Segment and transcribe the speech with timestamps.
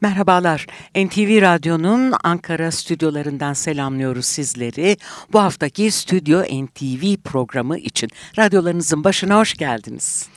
[0.00, 0.66] Merhabalar.
[0.96, 4.96] NTV Radyo'nun Ankara stüdyolarından selamlıyoruz sizleri.
[5.32, 10.28] Bu haftaki Stüdyo NTV programı için radyolarınızın başına hoş geldiniz.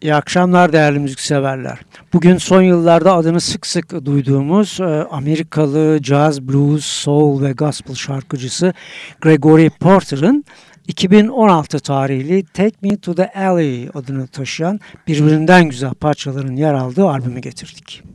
[0.00, 1.78] İyi akşamlar değerli müzikseverler.
[2.12, 8.74] Bugün son yıllarda adını sık sık duyduğumuz e, Amerikalı jazz, blues, soul ve gospel şarkıcısı
[9.20, 10.44] Gregory Porter'ın
[10.88, 17.40] 2016 tarihli Take Me to the Alley adını taşıyan birbirinden güzel parçaların yer aldığı albümü
[17.40, 18.09] getirdik.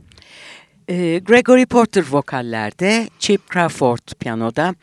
[0.88, 4.74] Ee, Gregory Porter vokallerde, Chip Crawford piyanoda,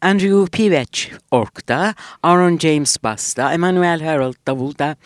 [0.00, 4.96] Andrew Pivech orkta, Aaron James basta, Emmanuel Harold davulda,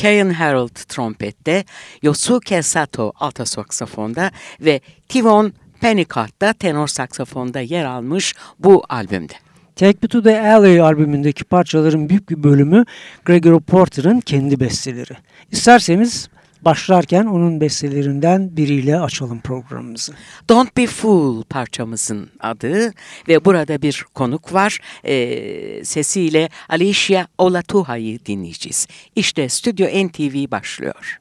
[0.00, 1.64] Karen Harold trompette,
[2.02, 9.34] Yosuke Sato alta saksafonda ve Tivon Pennicott da tenor saksafonda yer almış bu albümde.
[9.76, 12.84] Take Me to the Alley albümündeki parçaların büyük bir bölümü
[13.24, 15.16] Gregory Porter'ın kendi besteleri.
[15.50, 16.28] İsterseniz
[16.64, 20.12] başlarken onun bestelerinden biriyle açalım programımızı.
[20.48, 22.92] Don't Be Fool parçamızın adı
[23.28, 24.78] ve burada bir konuk var.
[25.04, 28.86] E, sesiyle Alicia Olatuha'yı dinleyeceğiz.
[29.16, 31.18] İşte Stüdyo NTV başlıyor.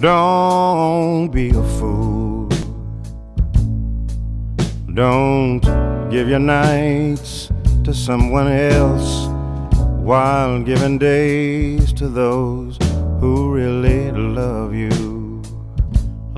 [0.00, 2.48] Don't be a fool.
[4.94, 5.60] Don't
[6.10, 7.50] give your nights
[7.84, 9.26] to someone else
[10.02, 12.78] while giving days to those
[13.20, 15.42] who really love you.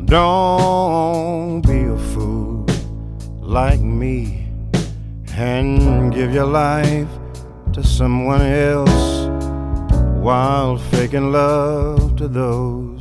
[0.04, 2.66] Don't be a fool
[3.40, 4.46] like me
[5.34, 7.08] and give your life
[7.72, 9.26] to someone else
[10.22, 13.00] while faking love to those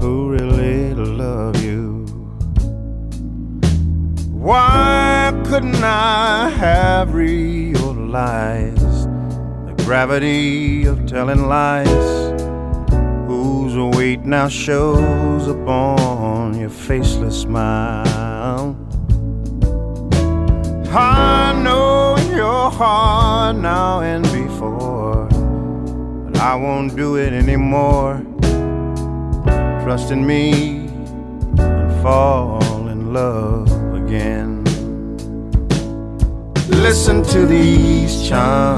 [0.00, 2.04] who really love you.
[4.32, 7.14] Why couldn't I have
[8.08, 9.04] realized
[9.66, 12.32] the gravity of telling lies?
[13.28, 18.74] Whose weight now shows upon your faceless smile?
[20.90, 25.26] I know your heart now and before,
[26.24, 28.22] but I won't do it anymore.
[29.84, 30.88] Trust in me
[31.58, 34.47] and fall in love again.
[36.80, 38.74] Listen to these charms,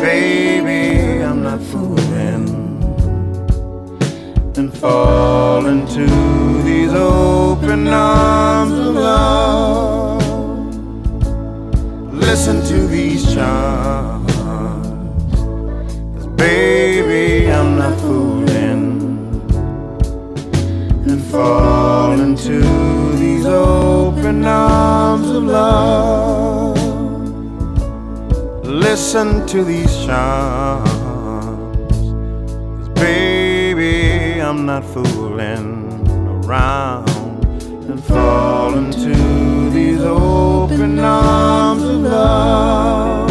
[0.00, 1.22] baby.
[1.22, 2.48] I'm not fooling,
[4.56, 6.06] and fall into
[6.64, 10.22] these open arms of love.
[12.12, 14.33] Listen to these charms,
[28.64, 30.88] Listen to these charms,
[32.76, 35.68] 'cause baby, I'm not fooling
[36.34, 37.08] around
[37.90, 39.14] and fall into
[39.76, 43.23] these open arms of love.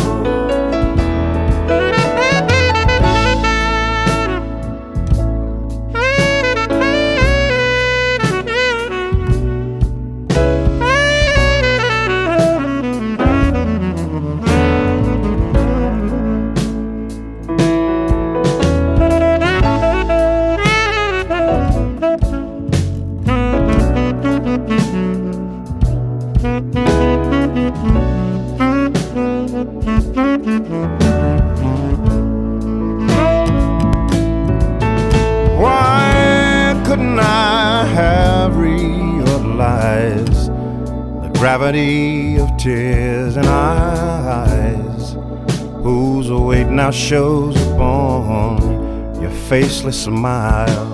[49.53, 50.87] Faceless smile?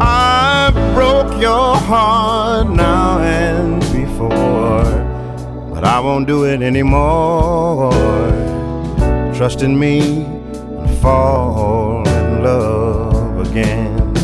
[0.00, 4.84] I broke your heart now and before,
[5.74, 7.90] but I won't do it anymore.
[9.34, 9.96] Trust in me
[10.80, 14.14] and fall in love again.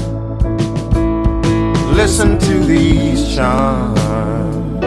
[2.01, 4.85] Listen to these charms,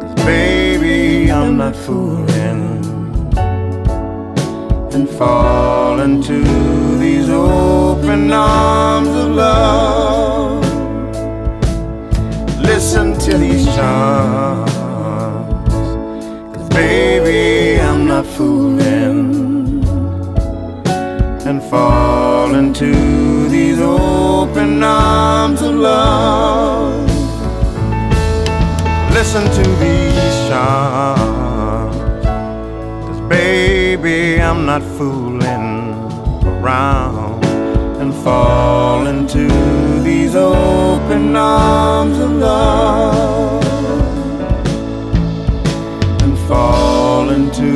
[0.00, 2.62] 'cause baby, I'm not fooling,
[4.92, 6.37] and fall into
[8.08, 10.64] open arms of love.
[12.58, 14.72] Listen to these charms,
[16.54, 19.84] cause baby, I'm not fooling.
[21.44, 22.90] And fall into
[23.50, 27.10] these open arms of love.
[29.12, 31.96] Listen to these charms,
[33.06, 35.92] cause baby, I'm not fooling
[36.46, 37.17] around
[38.24, 39.48] fall into
[40.02, 43.64] these open arms of love
[46.22, 47.72] and fall into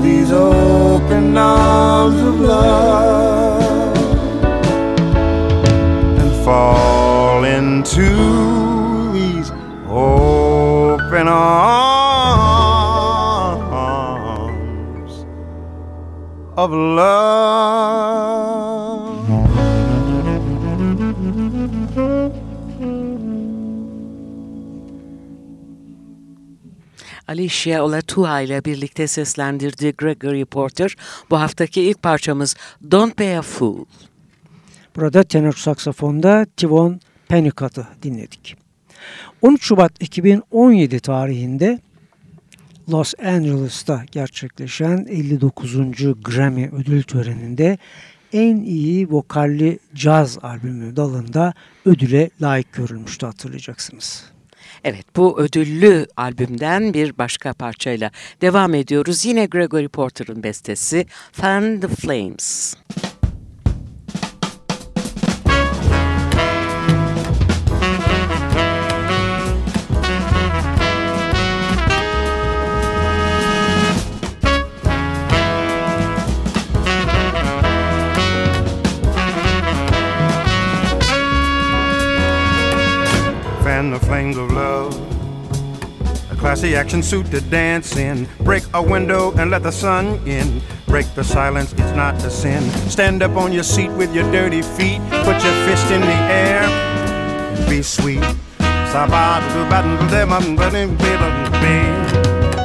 [0.00, 3.96] these open arms of love
[6.20, 8.08] and fall into
[9.12, 9.50] these
[9.88, 11.68] open arms
[16.58, 17.47] of love.
[27.48, 30.96] Alicia Olatua ile birlikte seslendirdiği Gregory Porter
[31.30, 32.56] bu haftaki ilk parçamız
[32.90, 33.84] Don't Be a Fool.
[34.96, 38.56] Burada tenor saksafonda Tivon Pennicut'ı dinledik.
[39.42, 41.80] 13 Şubat 2017 tarihinde
[42.88, 45.76] Los Angeles'ta gerçekleşen 59.
[46.24, 47.78] Grammy ödül töreninde
[48.32, 51.54] en iyi vokalli caz albümü dalında
[51.84, 54.37] ödüle layık görülmüştü hatırlayacaksınız.
[54.84, 58.10] Evet bu ödüllü albümden bir başka parçayla
[58.40, 59.24] devam ediyoruz.
[59.24, 62.74] Yine Gregory Porter'ın bestesi Fan the Flames.
[62.90, 63.07] fan
[84.00, 84.94] flames of love.
[86.30, 88.28] A classy action suit to dance in.
[88.40, 90.60] Break a window and let the sun in.
[90.86, 92.62] Break the silence, it's not a sin.
[92.88, 95.00] Stand up on your seat with your dirty feet.
[95.24, 97.68] Put your fist in the air.
[97.68, 98.22] Be sweet.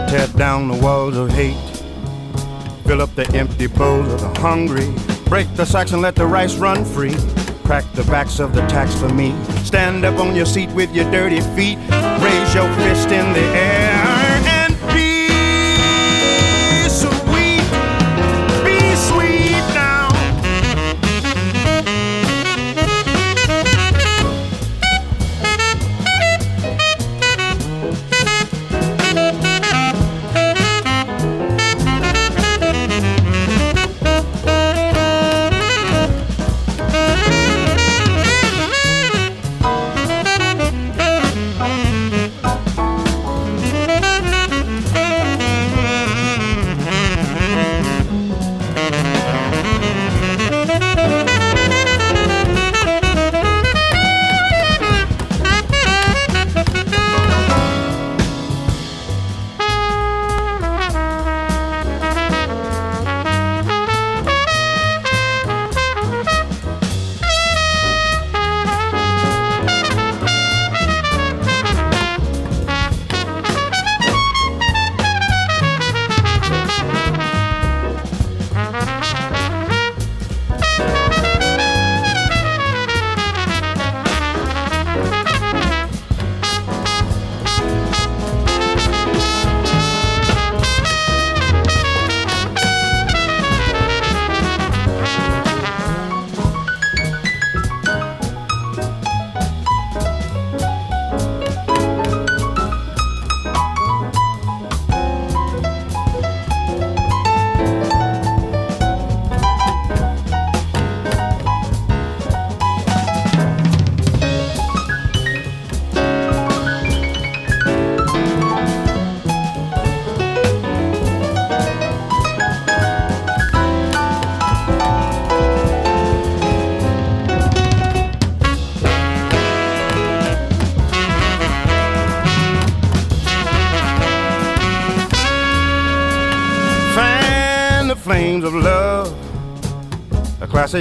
[0.09, 1.57] Tear down the walls of hate.
[2.85, 4.93] Fill up the empty bowls of the hungry.
[5.25, 7.15] Break the sacks and let the rice run free.
[7.63, 9.33] Crack the backs of the tax for me.
[9.73, 11.79] Stand up on your seat with your dirty feet.
[11.79, 14.32] Raise your fist in the air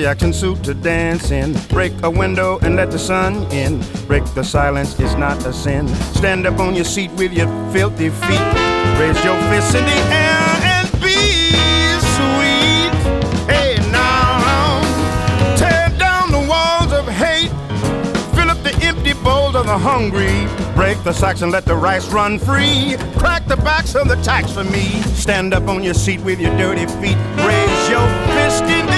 [0.03, 1.53] reaction suit to dance in.
[1.69, 3.81] Break a window and let the sun in.
[4.09, 5.87] Break the silence, it's not a sin.
[6.19, 8.47] Stand up on your seat with your filthy feet.
[8.99, 10.43] Raise your fists in the air
[10.75, 11.21] and be
[12.17, 12.93] sweet.
[13.47, 14.83] Hey, now,
[15.57, 17.53] tear down the walls of hate.
[18.35, 20.49] Fill up the empty bowls of the hungry.
[20.75, 22.97] Break the sacks and let the rice run free.
[23.19, 25.01] Crack the backs of the tax for me.
[25.15, 27.19] Stand up on your seat with your dirty feet.
[27.47, 28.92] Raise your fist in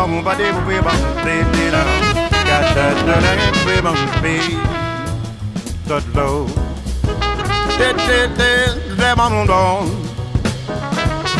[0.00, 0.92] lemon, ba dee ba dee ba
[1.24, 1.82] dee dee da.
[2.48, 4.36] Got that dirty lemon, be
[5.88, 6.46] the low.
[7.78, 9.84] Let let let lemon on.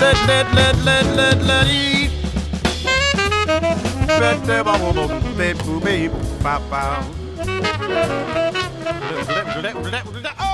[0.00, 2.12] Let let let let let let eat.
[4.22, 6.14] Let let baby baby baby
[6.44, 6.84] ba ba.
[9.62, 10.49] Let let let let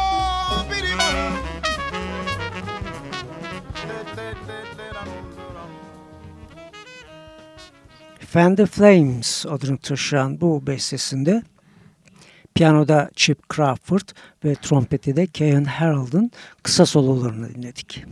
[8.37, 11.43] Fan Flames adını taşıyan bu bestesinde
[12.55, 14.09] piyanoda Chip Crawford
[14.45, 16.31] ve trompeti de Kean Harold'ın
[16.63, 18.05] kısa sololarını dinledik.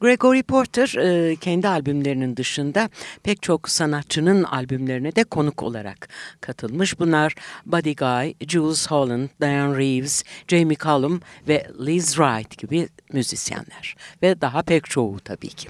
[0.00, 2.90] Gregory Porter e, kendi albümlerinin dışında
[3.22, 6.08] pek çok sanatçının albümlerine de konuk olarak
[6.40, 6.98] katılmış.
[6.98, 7.34] Bunlar
[7.66, 13.96] Buddy Guy, Jules Holland, Diane Reeves, Jamie Cullum ve Liz Wright gibi müzisyenler.
[14.22, 15.68] Ve daha pek çoğu tabii ki.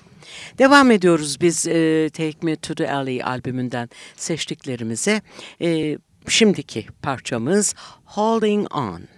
[0.59, 5.23] Devam ediyoruz biz e, Take Me To The Alley albümünden seçtiklerimize.
[5.61, 9.16] E, şimdiki parçamız Holding On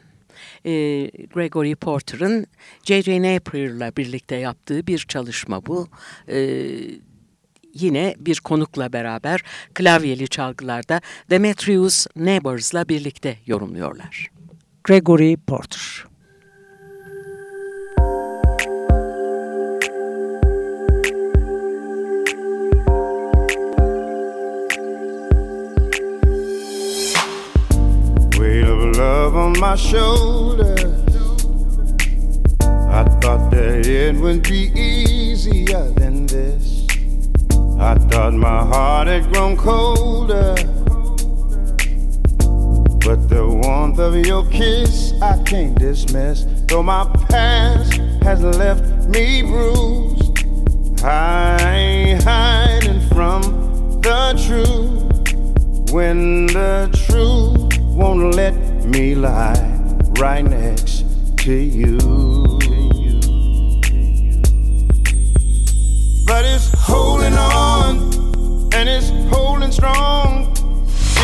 [0.69, 2.47] e, Gregory Porter'ın
[2.85, 3.23] J.J.
[3.23, 5.89] Napier'la birlikte yaptığı bir çalışma bu.
[6.29, 6.69] E,
[7.75, 9.43] yine bir konukla beraber
[9.75, 14.31] klavyeli çalgılarda Demetrius Neighbors'la birlikte yorumluyorlar.
[14.85, 16.08] Gregory Porter
[29.59, 30.85] my shoulders.
[32.61, 36.87] I thought that it would be easier than this.
[37.81, 40.55] I thought my heart had grown colder.
[43.05, 46.45] But the warmth of your kiss I can't dismiss.
[46.69, 50.45] Though my past has left me bruised,
[51.03, 53.43] I ain't hiding from
[54.03, 55.93] the truth.
[55.93, 59.79] When the truth won't let me lie
[60.19, 61.05] right next
[61.37, 61.99] to you.
[66.27, 67.97] But it's holding on
[68.75, 70.57] and it's holding strong.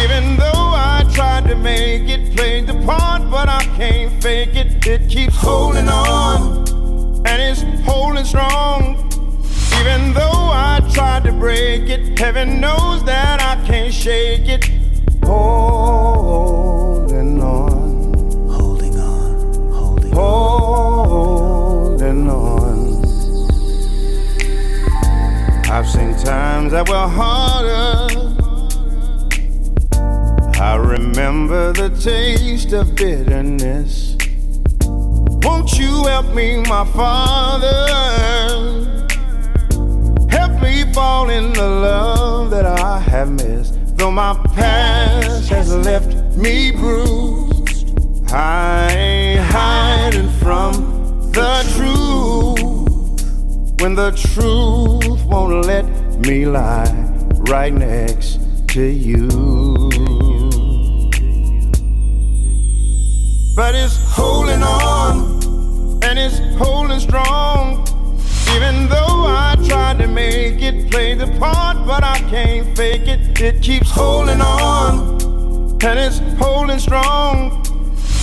[0.03, 4.87] Even though I tried to make it, played the part, but I can't fake it.
[4.87, 6.67] It keeps holding on
[7.27, 8.97] and it's holding strong.
[9.81, 14.71] Even though I tried to break it, heaven knows that I can't shake it.
[15.25, 16.74] Holding
[20.15, 21.51] holding
[22.31, 23.05] on.
[25.69, 28.09] I've seen times that were harder.
[30.61, 34.17] I remember the taste of bitterness.
[35.45, 37.75] Won't you help me, my father?
[40.31, 43.75] Help me fall in the love that I have missed.
[43.97, 47.93] Though my past has left me bruised,
[48.33, 49.14] I
[53.85, 55.85] When the truth won't let
[56.21, 56.91] me lie
[57.51, 59.29] right next to you.
[63.55, 67.87] But it's holding on and it's holding strong.
[68.57, 73.39] Even though I tried to make it, play the part, but I can't fake it.
[73.39, 75.21] It keeps holding on
[75.85, 77.61] and it's holding strong.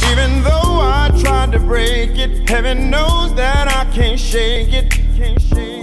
[0.09, 5.00] Even though I tried to break it, heaven knows that I can't shake it.
[5.53, 5.75] Holding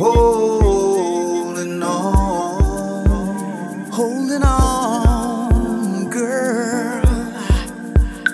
[1.83, 7.03] on, holding on, girl.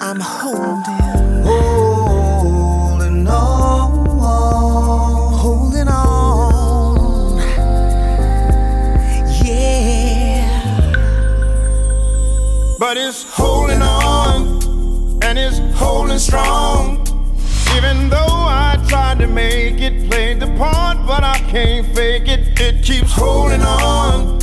[0.01, 7.37] I'm holding, holding on, holding on.
[9.45, 10.85] Yeah.
[12.79, 14.63] but it's holding on
[15.23, 17.01] and it's holding strong.
[17.77, 18.34] Even though
[18.95, 22.61] Tried to make it, played the part, but I can't fake it.
[22.61, 24.39] It keeps holding on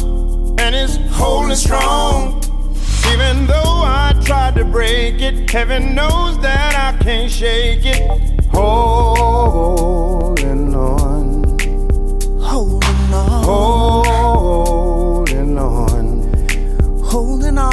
[0.59, 2.43] and it's holding strong.
[3.13, 8.01] Even though I tried to break it, heaven knows that I can't shake it.
[8.51, 11.57] Holding on,
[12.41, 16.27] Holding on, holding on.
[17.05, 17.71] holding on,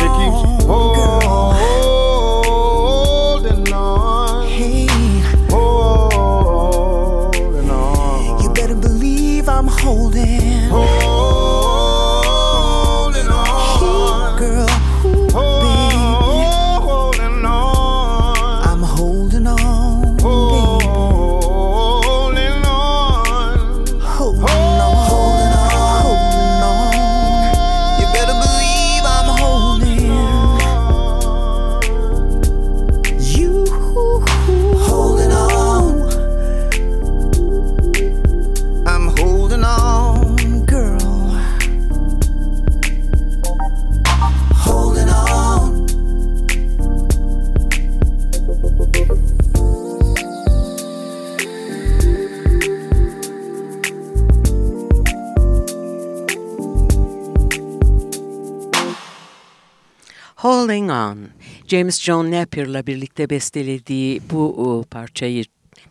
[60.68, 61.18] Holding On,
[61.66, 65.44] James John Napier'la birlikte bestelediği bu e, parçayı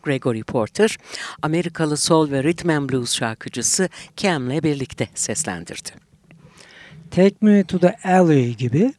[0.03, 0.97] Gregory Porter,
[1.41, 5.89] Amerikalı soul ve rhythm and blues şarkıcısı Cam'le birlikte seslendirdi.
[7.11, 8.93] Take Me to the Alley gibi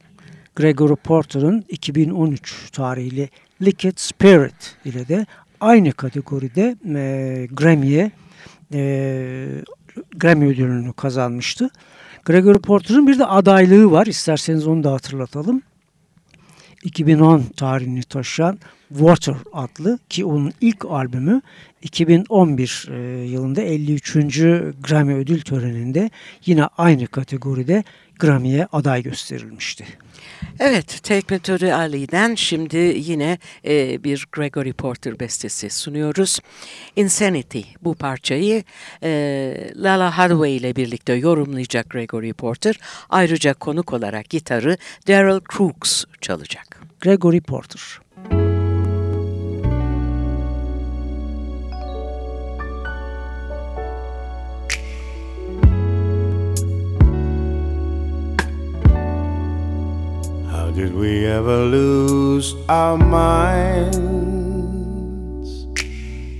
[0.55, 3.29] Gregory Porter'ın 2013 tarihli
[3.61, 5.25] Liquid Spirit ile de
[5.59, 8.11] aynı kategoride e, Grammy'ye
[8.73, 9.63] e,
[10.15, 11.69] Grammy ödülünü kazanmıştı.
[12.25, 14.05] Gregory Porter'ın bir de adaylığı var.
[14.05, 15.61] İsterseniz onu da hatırlatalım.
[16.83, 18.59] 2010 tarihini taşıyan
[18.89, 21.41] Water adlı ki onun ilk albümü
[21.81, 24.13] 2011 e, yılında 53.
[24.83, 26.09] Grammy ödül töreninde
[26.45, 27.83] yine aynı kategoride
[28.19, 29.85] Grammy'ye aday gösterilmişti.
[30.59, 36.39] Evet, Take Me to the Alley'den şimdi yine e, bir Gregory Porter bestesi sunuyoruz.
[36.95, 38.63] Insanity bu parçayı
[39.03, 42.79] e, Lala Hathaway ile birlikte yorumlayacak Gregory Porter.
[43.09, 46.81] Ayrıca konuk olarak gitarı Daryl Crooks çalacak.
[47.01, 48.08] Gregory Porter.
[60.79, 63.99] Did we ever lose our minds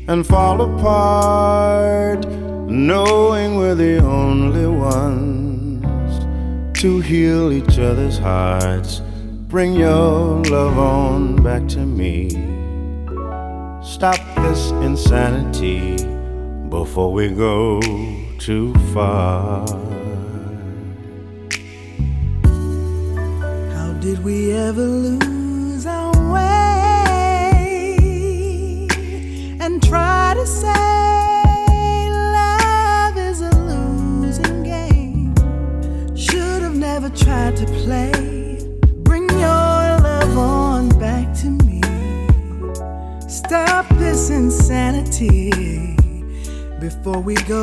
[0.08, 2.26] and fall apart,
[2.70, 6.24] knowing we're the only ones
[6.80, 9.02] to heal each other's hearts?
[9.50, 12.30] Bring your love on back to me.
[13.84, 15.98] Stop this insanity
[16.70, 17.82] before we go
[18.38, 19.89] too far.
[24.02, 26.48] Did we ever lose our way
[29.60, 35.36] and try to say love is a losing game?
[36.16, 38.12] Should have never tried to play.
[39.04, 41.82] Bring your love on back to me.
[43.28, 45.52] Stop this insanity
[46.80, 47.59] before we go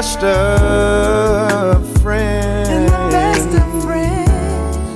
[0.00, 2.68] best of friends.
[2.70, 4.86] and best of friends.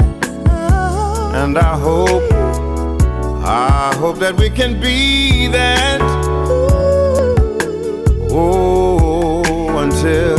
[0.48, 2.32] Oh, And I hope,
[3.44, 6.00] I hope that we can be that.
[6.00, 6.64] ooh,
[8.32, 10.38] Oh, until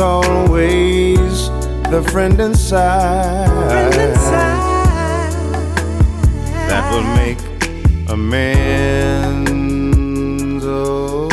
[0.00, 1.48] Always
[1.90, 5.32] the friend inside, Friend inside
[6.68, 7.40] that will make
[8.08, 9.54] amends.
[10.64, 11.28] Oh,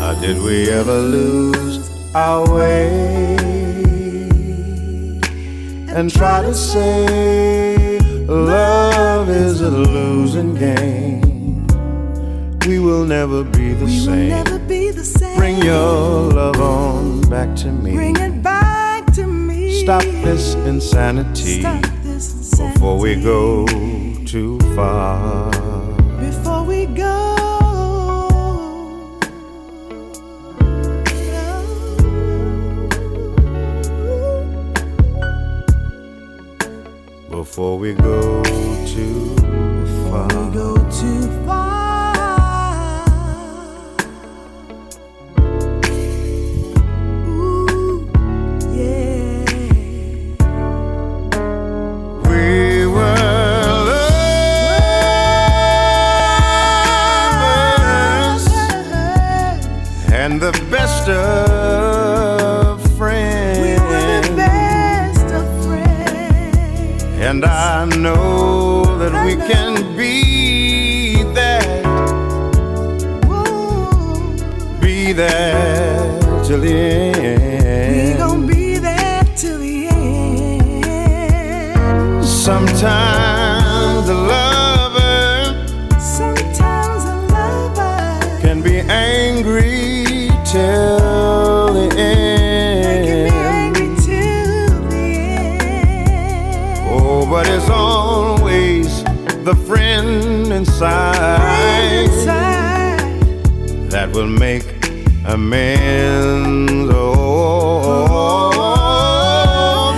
[0.00, 3.36] how did we ever lose our way
[5.94, 11.64] and try to say love is a losing game?
[12.66, 14.49] We will never be the We same.
[15.36, 17.94] Bring your love on back to me.
[17.94, 19.82] Bring it back to me.
[19.82, 23.66] Stop this insanity Stop this before we go
[24.26, 25.50] too far.
[26.20, 27.36] Before we go.
[37.30, 38.42] Before we go
[38.86, 41.49] too Before we far.
[75.10, 78.18] Be that till the we end.
[78.18, 81.04] gon' be there till the end.
[82.24, 83.19] Sometimes
[105.50, 106.90] friend inside Inside, that will make amends.
[106.92, 108.20] Oh,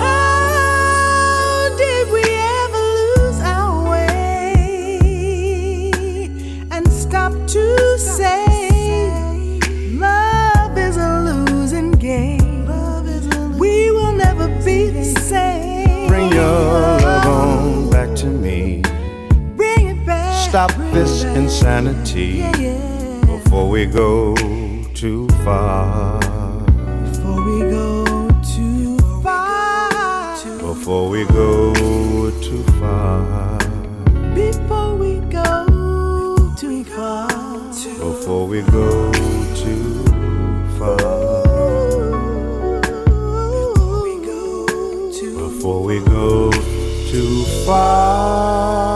[0.00, 2.84] How did we ever
[3.18, 4.98] lose our way
[6.70, 9.58] and stop to say
[9.92, 12.66] love is a losing game?
[13.58, 16.08] We will never be the same.
[16.08, 18.82] bring your love on back to me.
[19.56, 20.48] Bring it back.
[20.48, 21.36] Stop bring this back.
[21.36, 23.20] insanity Yeah, yeah.
[23.26, 24.34] before we go
[24.94, 26.20] too far.
[27.04, 30.36] Before we go too far.
[30.58, 31.74] Before we go
[32.40, 33.58] too far.
[34.34, 37.28] Before we go too far.
[37.98, 39.12] Before we go
[39.54, 40.04] too
[40.78, 41.52] far.
[45.38, 46.50] Before we go
[47.10, 48.91] too far.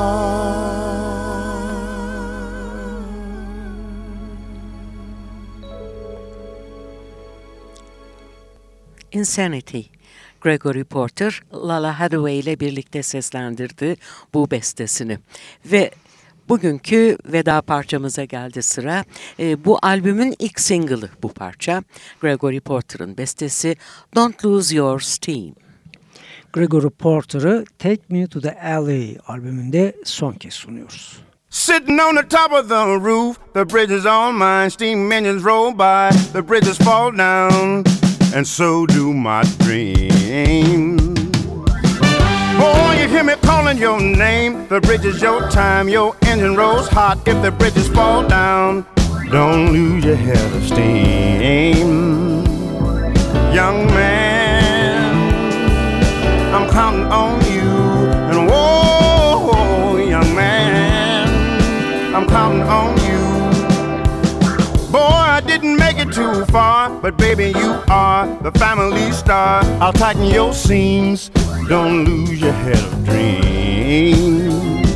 [9.27, 9.91] Insanity.
[10.41, 13.97] Gregory Porter, Lala Hathaway ile birlikte seslendirdi
[14.35, 15.19] bu bestesini.
[15.65, 15.91] Ve
[16.49, 19.05] bugünkü veda parçamıza geldi sıra.
[19.41, 21.83] Ee, bu albümün ilk single'ı bu parça.
[22.21, 23.77] Gregory Porter'ın bestesi
[24.15, 25.55] Don't Lose Your Steam.
[26.53, 31.19] Gregory Porter'ı Take Me to the Alley albümünde son kez sunuyoruz.
[31.51, 34.71] Sitting on the top of the roof, the bridge is on mine.
[34.71, 37.96] Steam engines roll by, the bridges fall down,
[38.37, 41.19] and so do my dreams.
[42.61, 44.69] Oh, you hear me calling your name.
[44.69, 47.27] The bridge is your time, your engine rolls hot.
[47.27, 48.85] If the bridges fall down,
[49.31, 52.45] don't lose your head of steam.
[53.55, 55.15] Young man,
[56.55, 57.71] I'm counting on you.
[58.31, 63.06] And whoa, young man, I'm counting on you.
[65.47, 69.63] Didn't make it too far, but baby, you are the family star.
[69.81, 71.31] I'll tighten your seams.
[71.69, 74.87] Don't lose your head of dreams.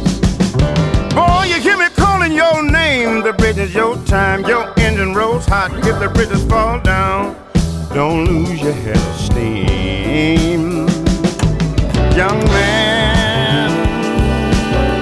[1.14, 3.22] Boy, you hear me calling your name.
[3.22, 4.44] The bridge is your time.
[4.44, 5.72] Your engine rolls hot.
[5.86, 7.36] If the bridges fall down,
[7.94, 10.88] don't lose your head of steam.
[12.16, 13.70] Young man,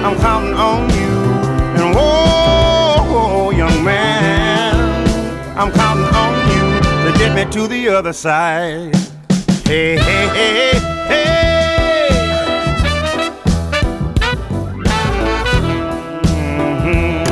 [0.05, 0.88] I'm counting on
[7.45, 8.95] me to the other side.
[9.65, 12.09] Hey, hey, hey, hey.
[16.49, 17.23] Mhm.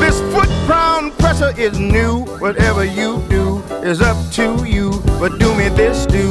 [0.00, 2.24] This foot pound pressure is new.
[2.44, 5.02] Whatever you do is up to you.
[5.20, 6.28] But do me this, do.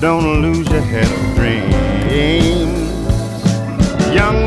[0.00, 2.84] Don't lose your head of dreams.
[4.14, 4.43] Young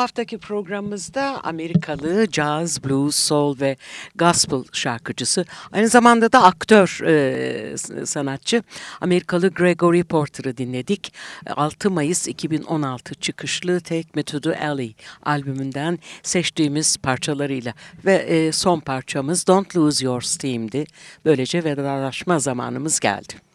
[0.00, 3.76] Bu haftaki programımızda Amerikalı jazz, blues, soul ve
[4.14, 8.62] gospel şarkıcısı, aynı zamanda da aktör e, sanatçı
[9.00, 11.12] Amerikalı Gregory Porter'ı dinledik.
[11.56, 18.80] 6 Mayıs 2016 çıkışlı Take Me To The Alley albümünden seçtiğimiz parçalarıyla ve e, son
[18.80, 20.84] parçamız Don't Lose Your Steam'di.
[21.24, 23.49] Böylece vedalaşma zamanımız geldi.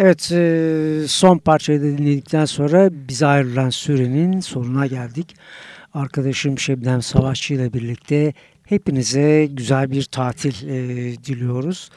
[0.00, 5.36] Evet e, son parçayı da dinledikten sonra bize ayrılan sürenin sonuna geldik.
[5.94, 8.32] Arkadaşım Şebnem Savaşçı ile birlikte
[8.64, 10.76] hepinize güzel bir tatil e,
[11.24, 11.90] diliyoruz.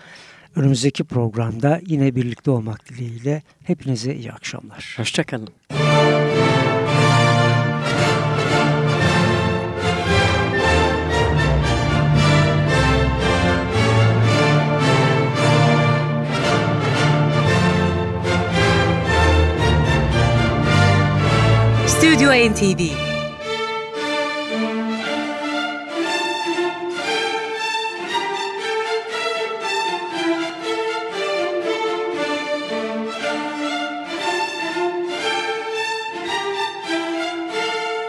[0.55, 4.93] Önümüzdeki programda yine birlikte olmak dileğiyle hepinize iyi akşamlar.
[4.97, 5.49] Hoşçakalın.
[22.31, 22.81] Stüdyo NTV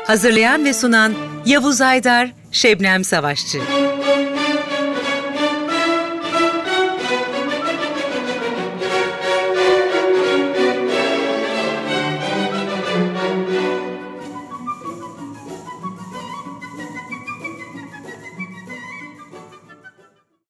[0.07, 1.15] Hazırlayan ve sunan
[1.47, 3.59] Yavuz Aydar, Şebnem Savaşçı.